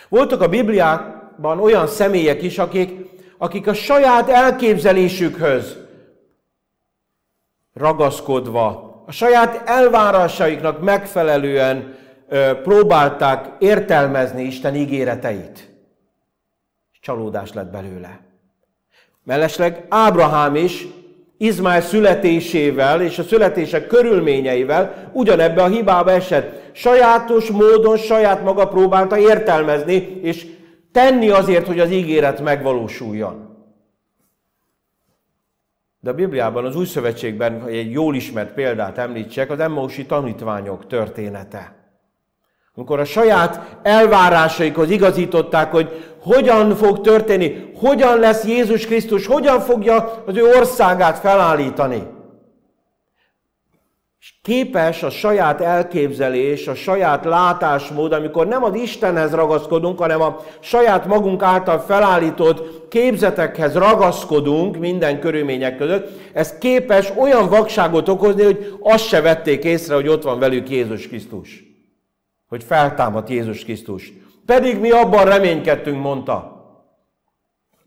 [0.09, 5.77] Voltak a Bibliában olyan személyek is, akik, akik a saját elképzelésükhöz
[7.73, 11.95] ragaszkodva, a saját elvárásaiknak megfelelően
[12.27, 15.69] ö, próbálták értelmezni Isten ígéreteit.
[17.01, 18.19] Csalódás lett belőle.
[19.23, 20.87] Mellesleg Ábrahám is
[21.41, 26.75] Izmael születésével és a születések körülményeivel ugyanebbe a hibába esett.
[26.75, 30.47] Sajátos módon saját maga próbálta értelmezni és
[30.91, 33.57] tenni azért, hogy az ígéret megvalósuljon.
[35.99, 41.78] De a Bibliában, az Új Szövetségben egy jól ismert példát említsek, az Emmausi tanítványok története.
[42.75, 50.23] Amikor a saját elvárásaikhoz igazították, hogy hogyan fog történni, hogyan lesz Jézus Krisztus, hogyan fogja
[50.25, 52.03] az ő országát felállítani.
[54.19, 60.37] És képes a saját elképzelés, a saját látásmód, amikor nem az Istenhez ragaszkodunk, hanem a
[60.59, 68.73] saját magunk által felállított képzetekhez ragaszkodunk minden körülmények között, ez képes olyan vakságot okozni, hogy
[68.81, 71.68] azt se vették észre, hogy ott van velük Jézus Krisztus
[72.49, 74.13] hogy feltámadt Jézus Krisztus.
[74.45, 76.57] Pedig mi abban reménykedtünk, mondta.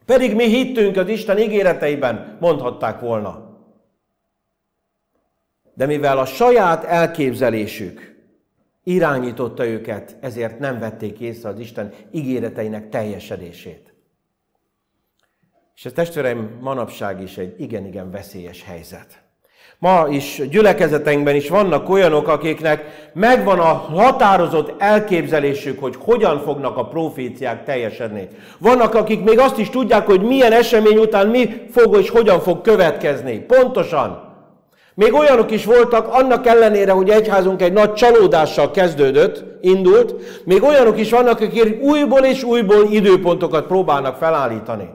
[0.04, 3.60] Pedig mi hittünk az Isten ígéreteiben, mondhatták volna.
[5.74, 8.12] De mivel a saját elképzelésük
[8.84, 13.94] irányította őket, ezért nem vették észre az Isten ígéreteinek teljesedését.
[15.74, 19.21] És ez testvéreim manapság is egy igen-igen veszélyes helyzet.
[19.82, 26.84] Ma is gyülekezeteinkben is vannak olyanok, akiknek megvan a határozott elképzelésük, hogy hogyan fognak a
[26.84, 28.28] proféciák teljesedni.
[28.58, 32.60] Vannak, akik még azt is tudják, hogy milyen esemény után mi fog és hogyan fog
[32.60, 33.38] következni.
[33.38, 34.22] Pontosan.
[34.94, 40.14] Még olyanok is voltak, annak ellenére, hogy egyházunk egy nagy csalódással kezdődött, indult,
[40.44, 44.88] még olyanok is vannak, akik újból és újból időpontokat próbálnak felállítani.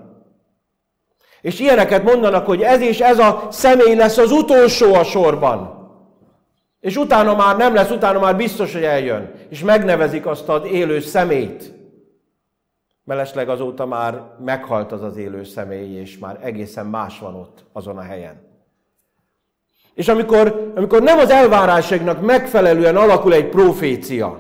[1.48, 5.90] És ilyeneket mondanak, hogy ez és ez a személy lesz az utolsó a sorban.
[6.80, 9.32] És utána már nem lesz, utána már biztos, hogy eljön.
[9.50, 11.74] És megnevezik azt az élő szemét.
[13.04, 17.98] Mellesleg azóta már meghalt az az élő személy, és már egészen más van ott azon
[17.98, 18.42] a helyen.
[19.94, 24.40] És amikor, amikor nem az elvárásainknak megfelelően alakul egy profécia,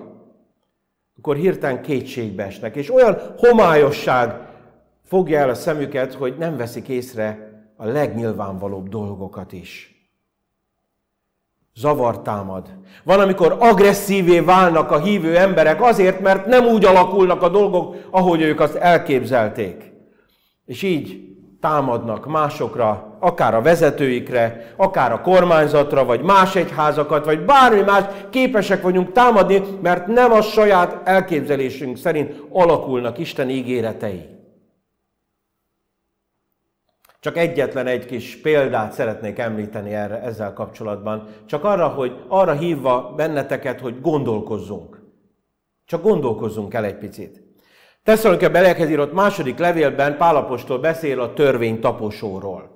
[1.17, 4.46] akkor hirtelen kétségbe esnek, és olyan homályosság
[5.07, 9.91] fogja el a szemüket, hogy nem veszik észre a legnyilvánvalóbb dolgokat is.
[11.75, 12.69] Zavar támad.
[13.03, 18.41] Van, amikor agresszívé válnak a hívő emberek azért, mert nem úgy alakulnak a dolgok, ahogy
[18.41, 19.93] ők azt elképzelték.
[20.65, 21.27] És így
[21.59, 28.81] támadnak másokra, akár a vezetőikre, akár a kormányzatra, vagy más egyházakat, vagy bármi más, képesek
[28.81, 34.36] vagyunk támadni, mert nem a saját elképzelésünk szerint alakulnak Isten ígéretei.
[37.19, 41.27] Csak egyetlen egy kis példát szeretnék említeni erre, ezzel kapcsolatban.
[41.45, 45.01] Csak arra, hogy arra hívva benneteket, hogy gondolkozzunk.
[45.85, 47.41] Csak gondolkozzunk el egy picit.
[48.03, 52.75] Tesszalonike belekhez írott második levélben Pálapostól beszél a törvény taposóról.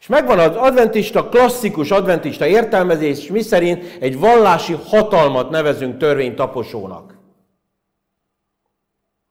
[0.00, 7.18] És megvan az adventista, klasszikus adventista értelmezés, mi szerint egy vallási hatalmat nevezünk törvénytaposónak.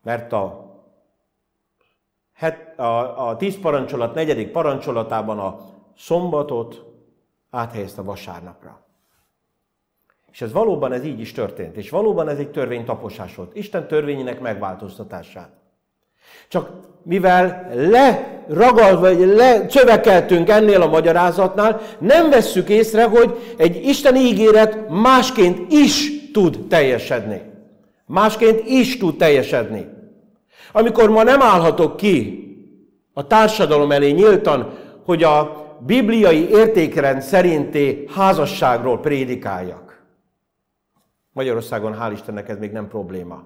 [0.04, 0.67] Mert a,
[2.76, 5.60] a, a tíz parancsolat negyedik parancsolatában a
[5.98, 6.84] szombatot
[7.50, 8.86] áthelyezte vasárnapra.
[10.32, 11.76] És ez valóban ez így is történt.
[11.76, 13.56] És valóban ez egy törvénytaposás volt.
[13.56, 15.50] Isten törvényének megváltoztatását.
[16.48, 16.70] Csak
[17.04, 25.72] mivel leragad, vagy lecsövekeltünk ennél a magyarázatnál, nem vesszük észre, hogy egy Isten ígéret másként
[25.72, 27.42] is tud teljesedni.
[28.06, 29.97] Másként is tud teljesedni.
[30.72, 32.46] Amikor ma nem állhatok ki
[33.14, 34.74] a társadalom elé nyíltan,
[35.06, 40.06] hogy a bibliai értékrend szerinti házasságról prédikáljak.
[41.32, 43.44] Magyarországon hál' Istennek ez még nem probléma.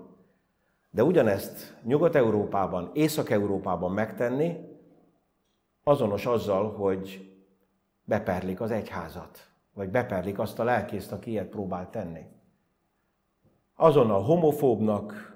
[0.92, 4.58] De ugyanezt Nyugat-Európában, Észak-Európában megtenni,
[5.84, 7.32] azonos azzal, hogy
[8.04, 12.22] beperlik az egyházat, vagy beperlik azt a lelkészt, aki ilyet próbál tenni.
[13.76, 15.36] Azonnal homofóbnak,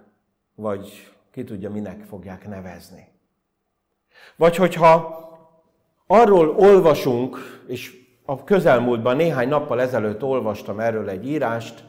[0.56, 3.08] vagy ki tudja, minek fogják nevezni.
[4.36, 5.19] Vagy hogyha
[6.08, 7.95] arról olvasunk, és
[8.26, 11.86] a közelmúltban néhány nappal ezelőtt olvastam erről egy írást,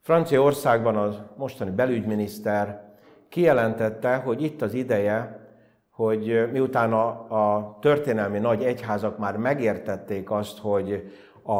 [0.00, 2.94] Franciaországban a mostani belügyminiszter
[3.28, 5.48] kijelentette, hogy itt az ideje,
[5.90, 11.52] hogy miután a, a történelmi nagy egyházak már megértették azt, hogy a,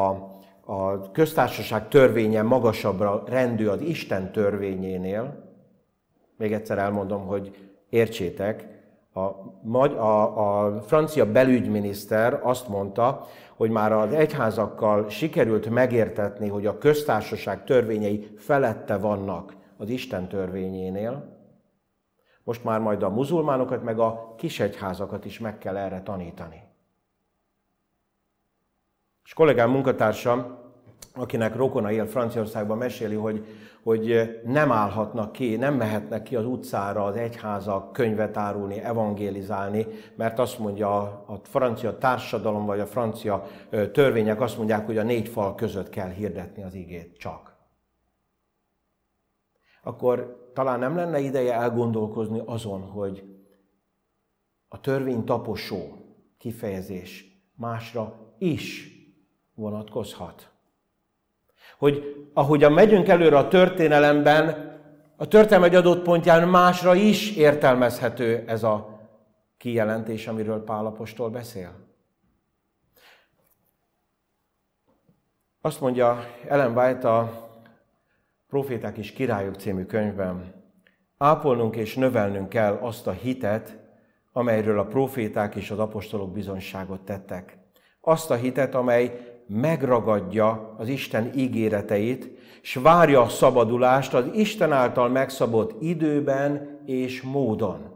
[0.72, 5.43] a köztársaság törvénye magasabbra rendű az Isten törvényénél,
[6.36, 8.74] még egyszer elmondom, hogy értsétek,
[9.12, 9.20] a,
[9.78, 17.64] a, a francia belügyminiszter azt mondta, hogy már az egyházakkal sikerült megértetni, hogy a köztársaság
[17.64, 21.32] törvényei felette vannak az Isten törvényénél,
[22.44, 26.62] most már majd a muzulmánokat, meg a kisegyházakat is meg kell erre tanítani.
[29.24, 30.58] És kollégám munkatársam,
[31.14, 33.46] akinek rokona él Franciaországban, meséli, hogy,
[33.84, 40.38] hogy nem állhatnak ki, nem mehetnek ki az utcára az egyházak könyvet árulni, evangélizálni, mert
[40.38, 43.46] azt mondja a francia társadalom, vagy a francia
[43.92, 47.56] törvények azt mondják, hogy a négy fal között kell hirdetni az igét csak.
[49.82, 53.24] Akkor talán nem lenne ideje elgondolkozni azon, hogy
[54.68, 55.78] a törvény taposó
[56.38, 58.92] kifejezés másra is
[59.54, 60.53] vonatkozhat.
[61.78, 64.72] Hogy ahogyan megyünk előre a történelemben,
[65.16, 69.00] a történelem egy adott pontján másra is értelmezhető ez a
[69.56, 71.70] kijelentés, amiről Pálapostól beszél.
[75.60, 77.42] Azt mondja Ellen White a
[78.48, 80.62] Proféták és Királyok című könyvben.
[81.18, 83.78] Ápolnunk és növelnünk kell azt a hitet,
[84.32, 87.58] amelyről a proféták és az apostolok bizonyságot tettek.
[88.00, 92.30] Azt a hitet, amely megragadja az Isten ígéreteit,
[92.62, 97.92] és várja a szabadulást az Isten által megszabott időben és módon.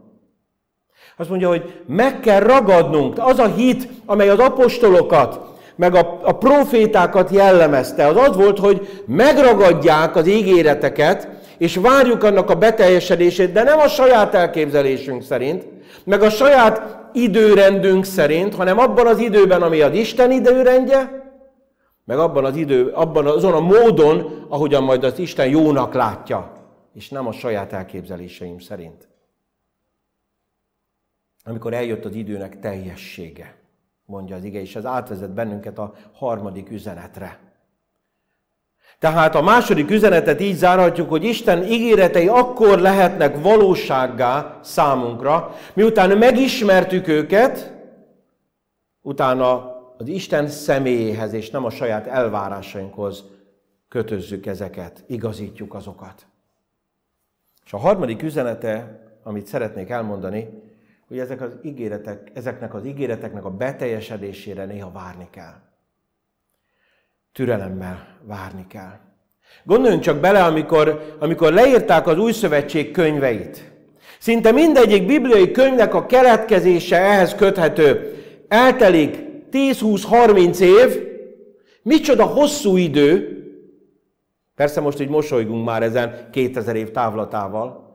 [1.17, 6.31] Azt mondja, hogy meg kell ragadnunk, az a hit, amely az apostolokat, meg a, a
[6.31, 13.63] profétákat jellemezte, az az volt, hogy megragadják az ígéreteket, és várjuk annak a beteljesedését, de
[13.63, 15.67] nem a saját elképzelésünk szerint,
[16.03, 21.28] meg a saját időrendünk szerint, hanem abban az időben, ami az Isten időrendje,
[22.09, 26.51] meg abban az idő, abban azon a módon, ahogyan majd az Isten jónak látja,
[26.93, 29.07] és nem a saját elképzeléseim szerint.
[31.43, 33.55] Amikor eljött az időnek teljessége
[34.05, 37.39] mondja az ige, és ez átvezet bennünket a harmadik üzenetre.
[38.99, 47.07] Tehát a második üzenetet így zárhatjuk, hogy Isten ígéretei akkor lehetnek valósággá számunkra, miután megismertük
[47.07, 47.73] őket,
[49.01, 53.23] utána az Isten személyéhez és nem a saját elvárásainkhoz
[53.89, 56.25] kötözzük ezeket, igazítjuk azokat.
[57.65, 60.49] És a harmadik üzenete, amit szeretnék elmondani,
[61.07, 65.55] hogy ezek az ígéretek, ezeknek az ígéreteknek a beteljesedésére néha várni kell.
[67.31, 68.99] Türelemmel várni kell.
[69.63, 73.71] Gondoljunk csak bele, amikor, amikor leírták az új szövetség könyveit.
[74.19, 78.13] Szinte mindegyik bibliai könyvnek a keletkezése ehhez köthető.
[78.47, 81.07] Eltelik 10-20-30 év,
[81.81, 83.37] micsoda hosszú idő,
[84.55, 87.87] persze most így mosolygunk már ezen 2000 év távlatával,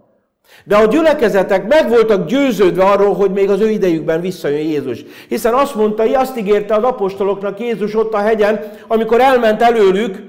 [0.65, 5.05] de a gyülekezetek meg voltak győződve arról, hogy még az ő idejükben visszajön Jézus.
[5.29, 10.23] Hiszen azt mondta, azt ígérte az apostoloknak Jézus ott a hegyen, amikor elment előlük,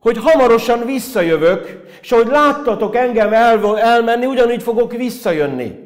[0.00, 5.78] hogy hamarosan visszajövök, és ahogy láttatok engem el, elmenni, ugyanúgy fogok visszajönni.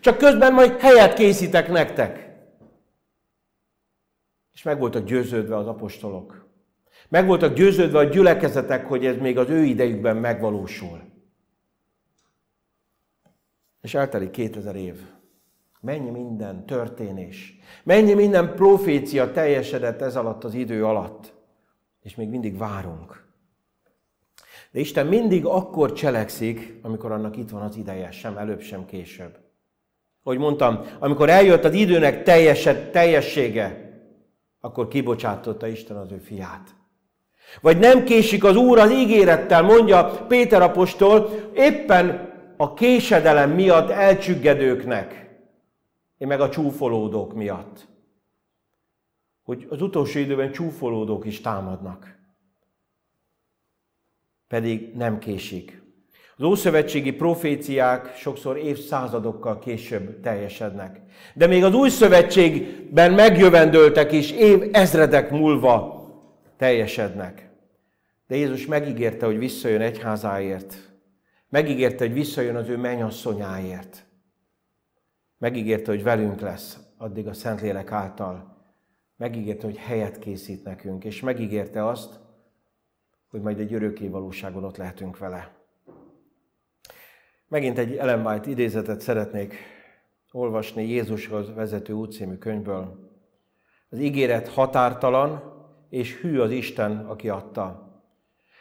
[0.00, 2.27] Csak közben majd helyet készítek nektek.
[4.58, 6.46] És meg voltak győződve az apostolok.
[7.08, 11.00] Meg voltak győződve a gyülekezetek, hogy ez még az ő idejükben megvalósul.
[13.80, 15.00] És eltelik 2000 év.
[15.80, 21.34] Mennyi minden történés, mennyi minden profécia teljesedett ez alatt az idő alatt.
[22.02, 23.26] És még mindig várunk.
[24.70, 29.38] De Isten mindig akkor cselekszik, amikor annak itt van az ideje, sem előbb, sem később.
[30.22, 33.87] Ahogy mondtam, amikor eljött az időnek teljesed, teljessége,
[34.60, 36.74] akkor kibocsátotta Isten az ő fiát.
[37.60, 45.28] Vagy nem késik az Úr az ígérettel, mondja Péter apostol, éppen a késedelem miatt elcsüggedőknek,
[46.18, 47.86] én meg a csúfolódók miatt.
[49.42, 52.16] Hogy az utolsó időben csúfolódók is támadnak.
[54.48, 55.82] Pedig nem késik.
[56.40, 61.00] Az ószövetségi proféciák sokszor évszázadokkal később teljesednek.
[61.34, 66.06] De még az új szövetségben megjövendöltek is év ezredek múlva
[66.56, 67.50] teljesednek.
[68.26, 70.92] De Jézus megígérte, hogy visszajön egyházáért.
[71.48, 74.06] Megígérte, hogy visszajön az ő mennyasszonyáért.
[75.38, 78.56] Megígérte, hogy velünk lesz addig a Szentlélek által.
[79.16, 82.20] Megígérte, hogy helyet készít nekünk, és megígérte azt,
[83.28, 85.57] hogy majd egy örökké valóságon ott lehetünk vele.
[87.48, 89.54] Megint egy Ellen White idézetet szeretnék
[90.32, 93.10] olvasni Jézushoz vezető útcímű könyvből.
[93.88, 95.42] Az ígéret határtalan,
[95.90, 97.92] és hű az Isten, aki adta.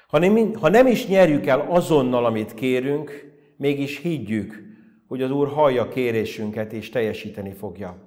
[0.07, 4.63] Ha nem, ha nem is nyerjük el azonnal, amit kérünk, mégis higgyük,
[5.07, 8.07] hogy az Úr hallja kérésünket és teljesíteni fogja.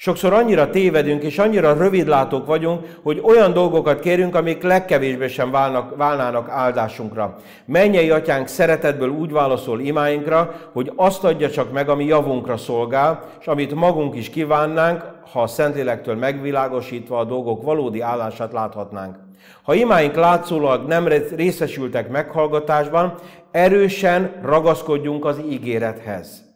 [0.00, 5.96] Sokszor annyira tévedünk, és annyira rövidlátók vagyunk, hogy olyan dolgokat kérünk, amik legkevésbé sem válnak,
[5.96, 7.36] válnának áldásunkra.
[7.64, 13.46] Mennyei atyánk szeretetből úgy válaszol imáinkra, hogy azt adja csak meg, ami javunkra szolgál, és
[13.46, 19.16] amit magunk is kívánnánk, ha a Szentlélektől megvilágosítva a dolgok valódi állását láthatnánk.
[19.62, 23.14] Ha imáink látszólag nem részesültek meghallgatásban,
[23.50, 26.47] erősen ragaszkodjunk az ígérethez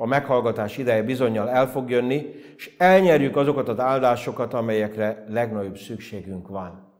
[0.00, 2.26] a meghallgatás ideje bizonyal el fog jönni,
[2.56, 6.92] és elnyerjük azokat az áldásokat, amelyekre legnagyobb szükségünk van.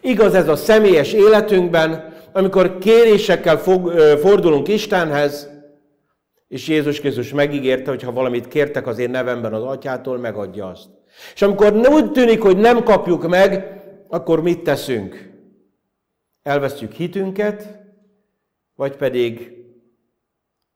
[0.00, 3.56] Igaz ez a személyes életünkben, amikor kérésekkel
[4.16, 5.50] fordulunk Istenhez,
[6.48, 10.88] és Jézus Krisztus megígérte, hogy ha valamit kértek az én nevemben az atyától, megadja azt.
[11.34, 15.32] És amikor úgy tűnik, hogy nem kapjuk meg, akkor mit teszünk?
[16.42, 17.78] Elvesztjük hitünket,
[18.74, 19.63] vagy pedig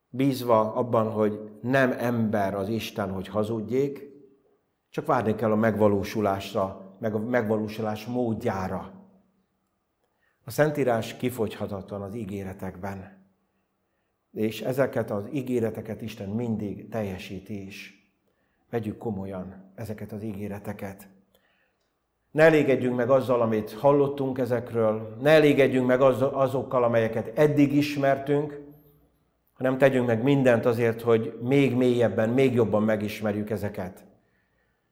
[0.08, 4.08] bízva abban, hogy nem ember az Isten, hogy hazudjék,
[4.90, 8.92] csak várni kell a megvalósulásra, meg a megvalósulás módjára.
[10.44, 13.26] A Szentírás kifogyhatatlan az ígéretekben,
[14.32, 17.96] és ezeket az ígéreteket Isten mindig teljesíti is.
[18.70, 21.08] Vegyük komolyan ezeket az ígéreteket.
[22.30, 28.67] Ne elégedjünk meg azzal, amit hallottunk ezekről, ne elégedjünk meg azokkal, amelyeket eddig ismertünk,
[29.58, 34.04] hanem tegyünk meg mindent azért, hogy még mélyebben, még jobban megismerjük ezeket.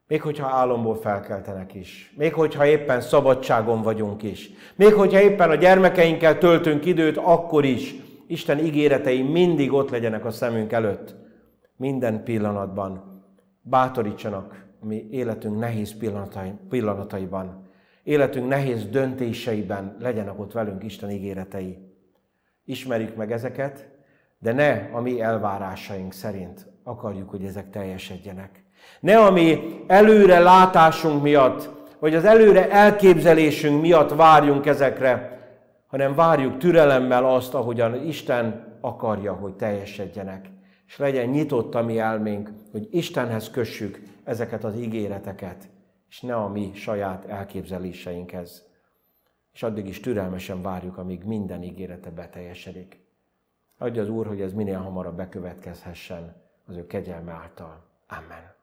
[0.08, 2.14] Még hogyha álomból felkeltenek is.
[2.16, 4.50] Még hogyha éppen szabadságon vagyunk is.
[4.76, 7.94] Még hogyha éppen a gyermekeinkkel töltünk időt, akkor is.
[8.26, 11.14] Isten ígéretei mindig ott legyenek a szemünk előtt.
[11.76, 13.22] Minden pillanatban.
[13.62, 15.96] Bátorítsanak mi életünk nehéz
[16.68, 17.68] pillanataiban.
[18.02, 21.78] Életünk nehéz döntéseiben legyenek ott velünk Isten ígéretei.
[22.64, 23.95] Ismerjük meg ezeket,
[24.38, 28.64] de ne a mi elvárásaink szerint akarjuk, hogy ezek teljesedjenek.
[29.00, 35.40] Ne a mi előre látásunk miatt, vagy az előre elképzelésünk miatt várjunk ezekre,
[35.86, 40.50] hanem várjuk türelemmel azt, ahogyan Isten akarja, hogy teljesedjenek.
[40.86, 45.68] És legyen nyitott a mi elménk, hogy Istenhez kössük ezeket az ígéreteket,
[46.10, 48.64] és ne a mi saját elképzeléseinkhez.
[49.52, 53.05] És addig is türelmesen várjuk, amíg minden ígérete beteljesedik.
[53.78, 56.34] Adja az Úr, hogy ez minél hamarabb bekövetkezhessen
[56.66, 57.82] az ő kegyelme által.
[58.08, 58.54] Amen.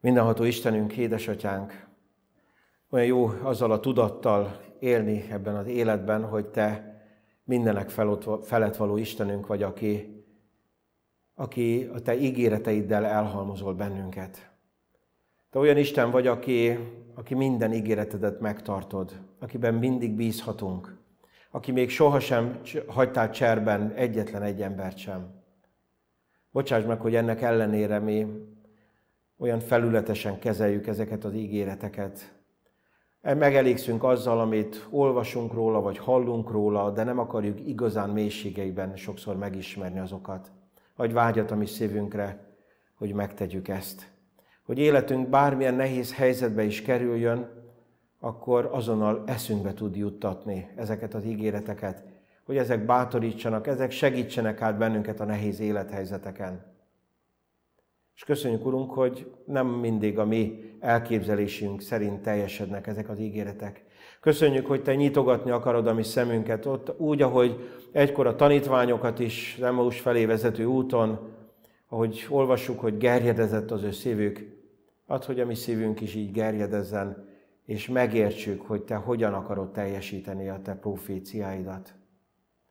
[0.00, 1.86] Mindenható Istenünk, édesatyánk,
[2.90, 6.98] olyan jó azzal a tudattal élni ebben az életben, hogy Te
[7.44, 7.90] mindenek
[8.42, 10.24] felett való Istenünk vagy, aki,
[11.34, 14.50] aki a Te ígéreteiddel elhalmozol bennünket.
[15.50, 16.78] Te olyan Isten vagy, aki,
[17.14, 20.96] aki minden ígéretedet megtartod, akiben mindig bízhatunk,
[21.54, 25.26] aki még sohasem hagytál cserben egyetlen egy embert sem.
[26.50, 28.26] Bocsáss meg, hogy ennek ellenére mi
[29.38, 32.34] olyan felületesen kezeljük ezeket az ígéreteket.
[33.22, 39.98] megelégszünk azzal, amit olvasunk róla, vagy hallunk róla, de nem akarjuk igazán mélységeiben sokszor megismerni
[39.98, 40.50] azokat.
[40.96, 42.56] Vagy vágyat a mi szívünkre,
[42.94, 44.10] hogy megtegyük ezt.
[44.62, 47.63] Hogy életünk bármilyen nehéz helyzetbe is kerüljön,
[48.24, 52.02] akkor azonnal eszünkbe tud juttatni ezeket az ígéreteket,
[52.44, 56.64] hogy ezek bátorítsanak, ezek segítsenek át bennünket a nehéz élethelyzeteken.
[58.14, 63.84] És köszönjük, Urunk, hogy nem mindig a mi elképzelésünk szerint teljesednek ezek az ígéretek.
[64.20, 69.58] Köszönjük, hogy Te nyitogatni akarod a mi szemünket ott, úgy, ahogy egykor a tanítványokat is
[69.62, 71.18] Emmaus felé vezető úton,
[71.88, 74.62] ahogy olvassuk, hogy gerjedezett az ő szívük,
[75.06, 77.32] ad, hogy a mi szívünk is így gerjedezzen,
[77.64, 81.94] és megértsük, hogy Te hogyan akarod teljesíteni a Te proféciáidat.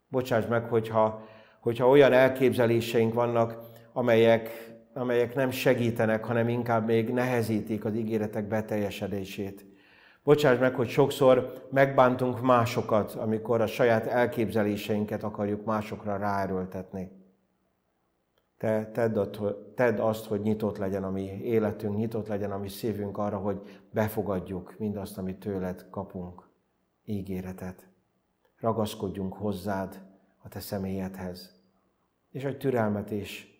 [0.08, 1.28] Bocsáss meg, hogyha,
[1.60, 3.58] hogyha olyan elképzeléseink vannak,
[3.94, 9.66] amelyek amelyek nem segítenek, hanem inkább még nehezítik az ígéretek beteljesedését.
[10.24, 17.12] Bocsáss meg, hogy sokszor megbántunk másokat, amikor a saját elképzeléseinket akarjuk másokra ráerőltetni.
[18.64, 19.38] Te tedd,
[19.76, 23.62] tedd azt, hogy nyitott legyen a mi életünk, nyitott legyen a mi szívünk arra, hogy
[23.92, 26.50] befogadjuk mindazt, amit tőled kapunk,
[27.06, 27.88] ígéretet.
[28.60, 30.02] Ragaszkodjunk hozzád,
[30.44, 31.62] a te személyedhez.
[32.32, 33.54] És egy türelmet is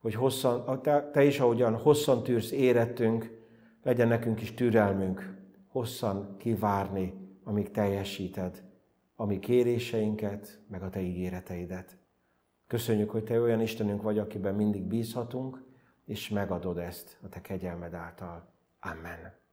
[0.00, 3.30] hogy hosszan, te, te is, ahogyan hosszan tűrsz érettünk,
[3.82, 5.34] legyen nekünk is türelmünk,
[5.68, 7.14] hosszan kivárni,
[7.44, 8.62] amíg teljesíted
[9.16, 12.03] a mi kéréseinket, meg a te ígéreteidet.
[12.66, 15.64] Köszönjük, hogy te olyan Istenünk vagy, akiben mindig bízhatunk,
[16.04, 18.52] és megadod ezt a te kegyelmed által.
[18.80, 19.43] Amen.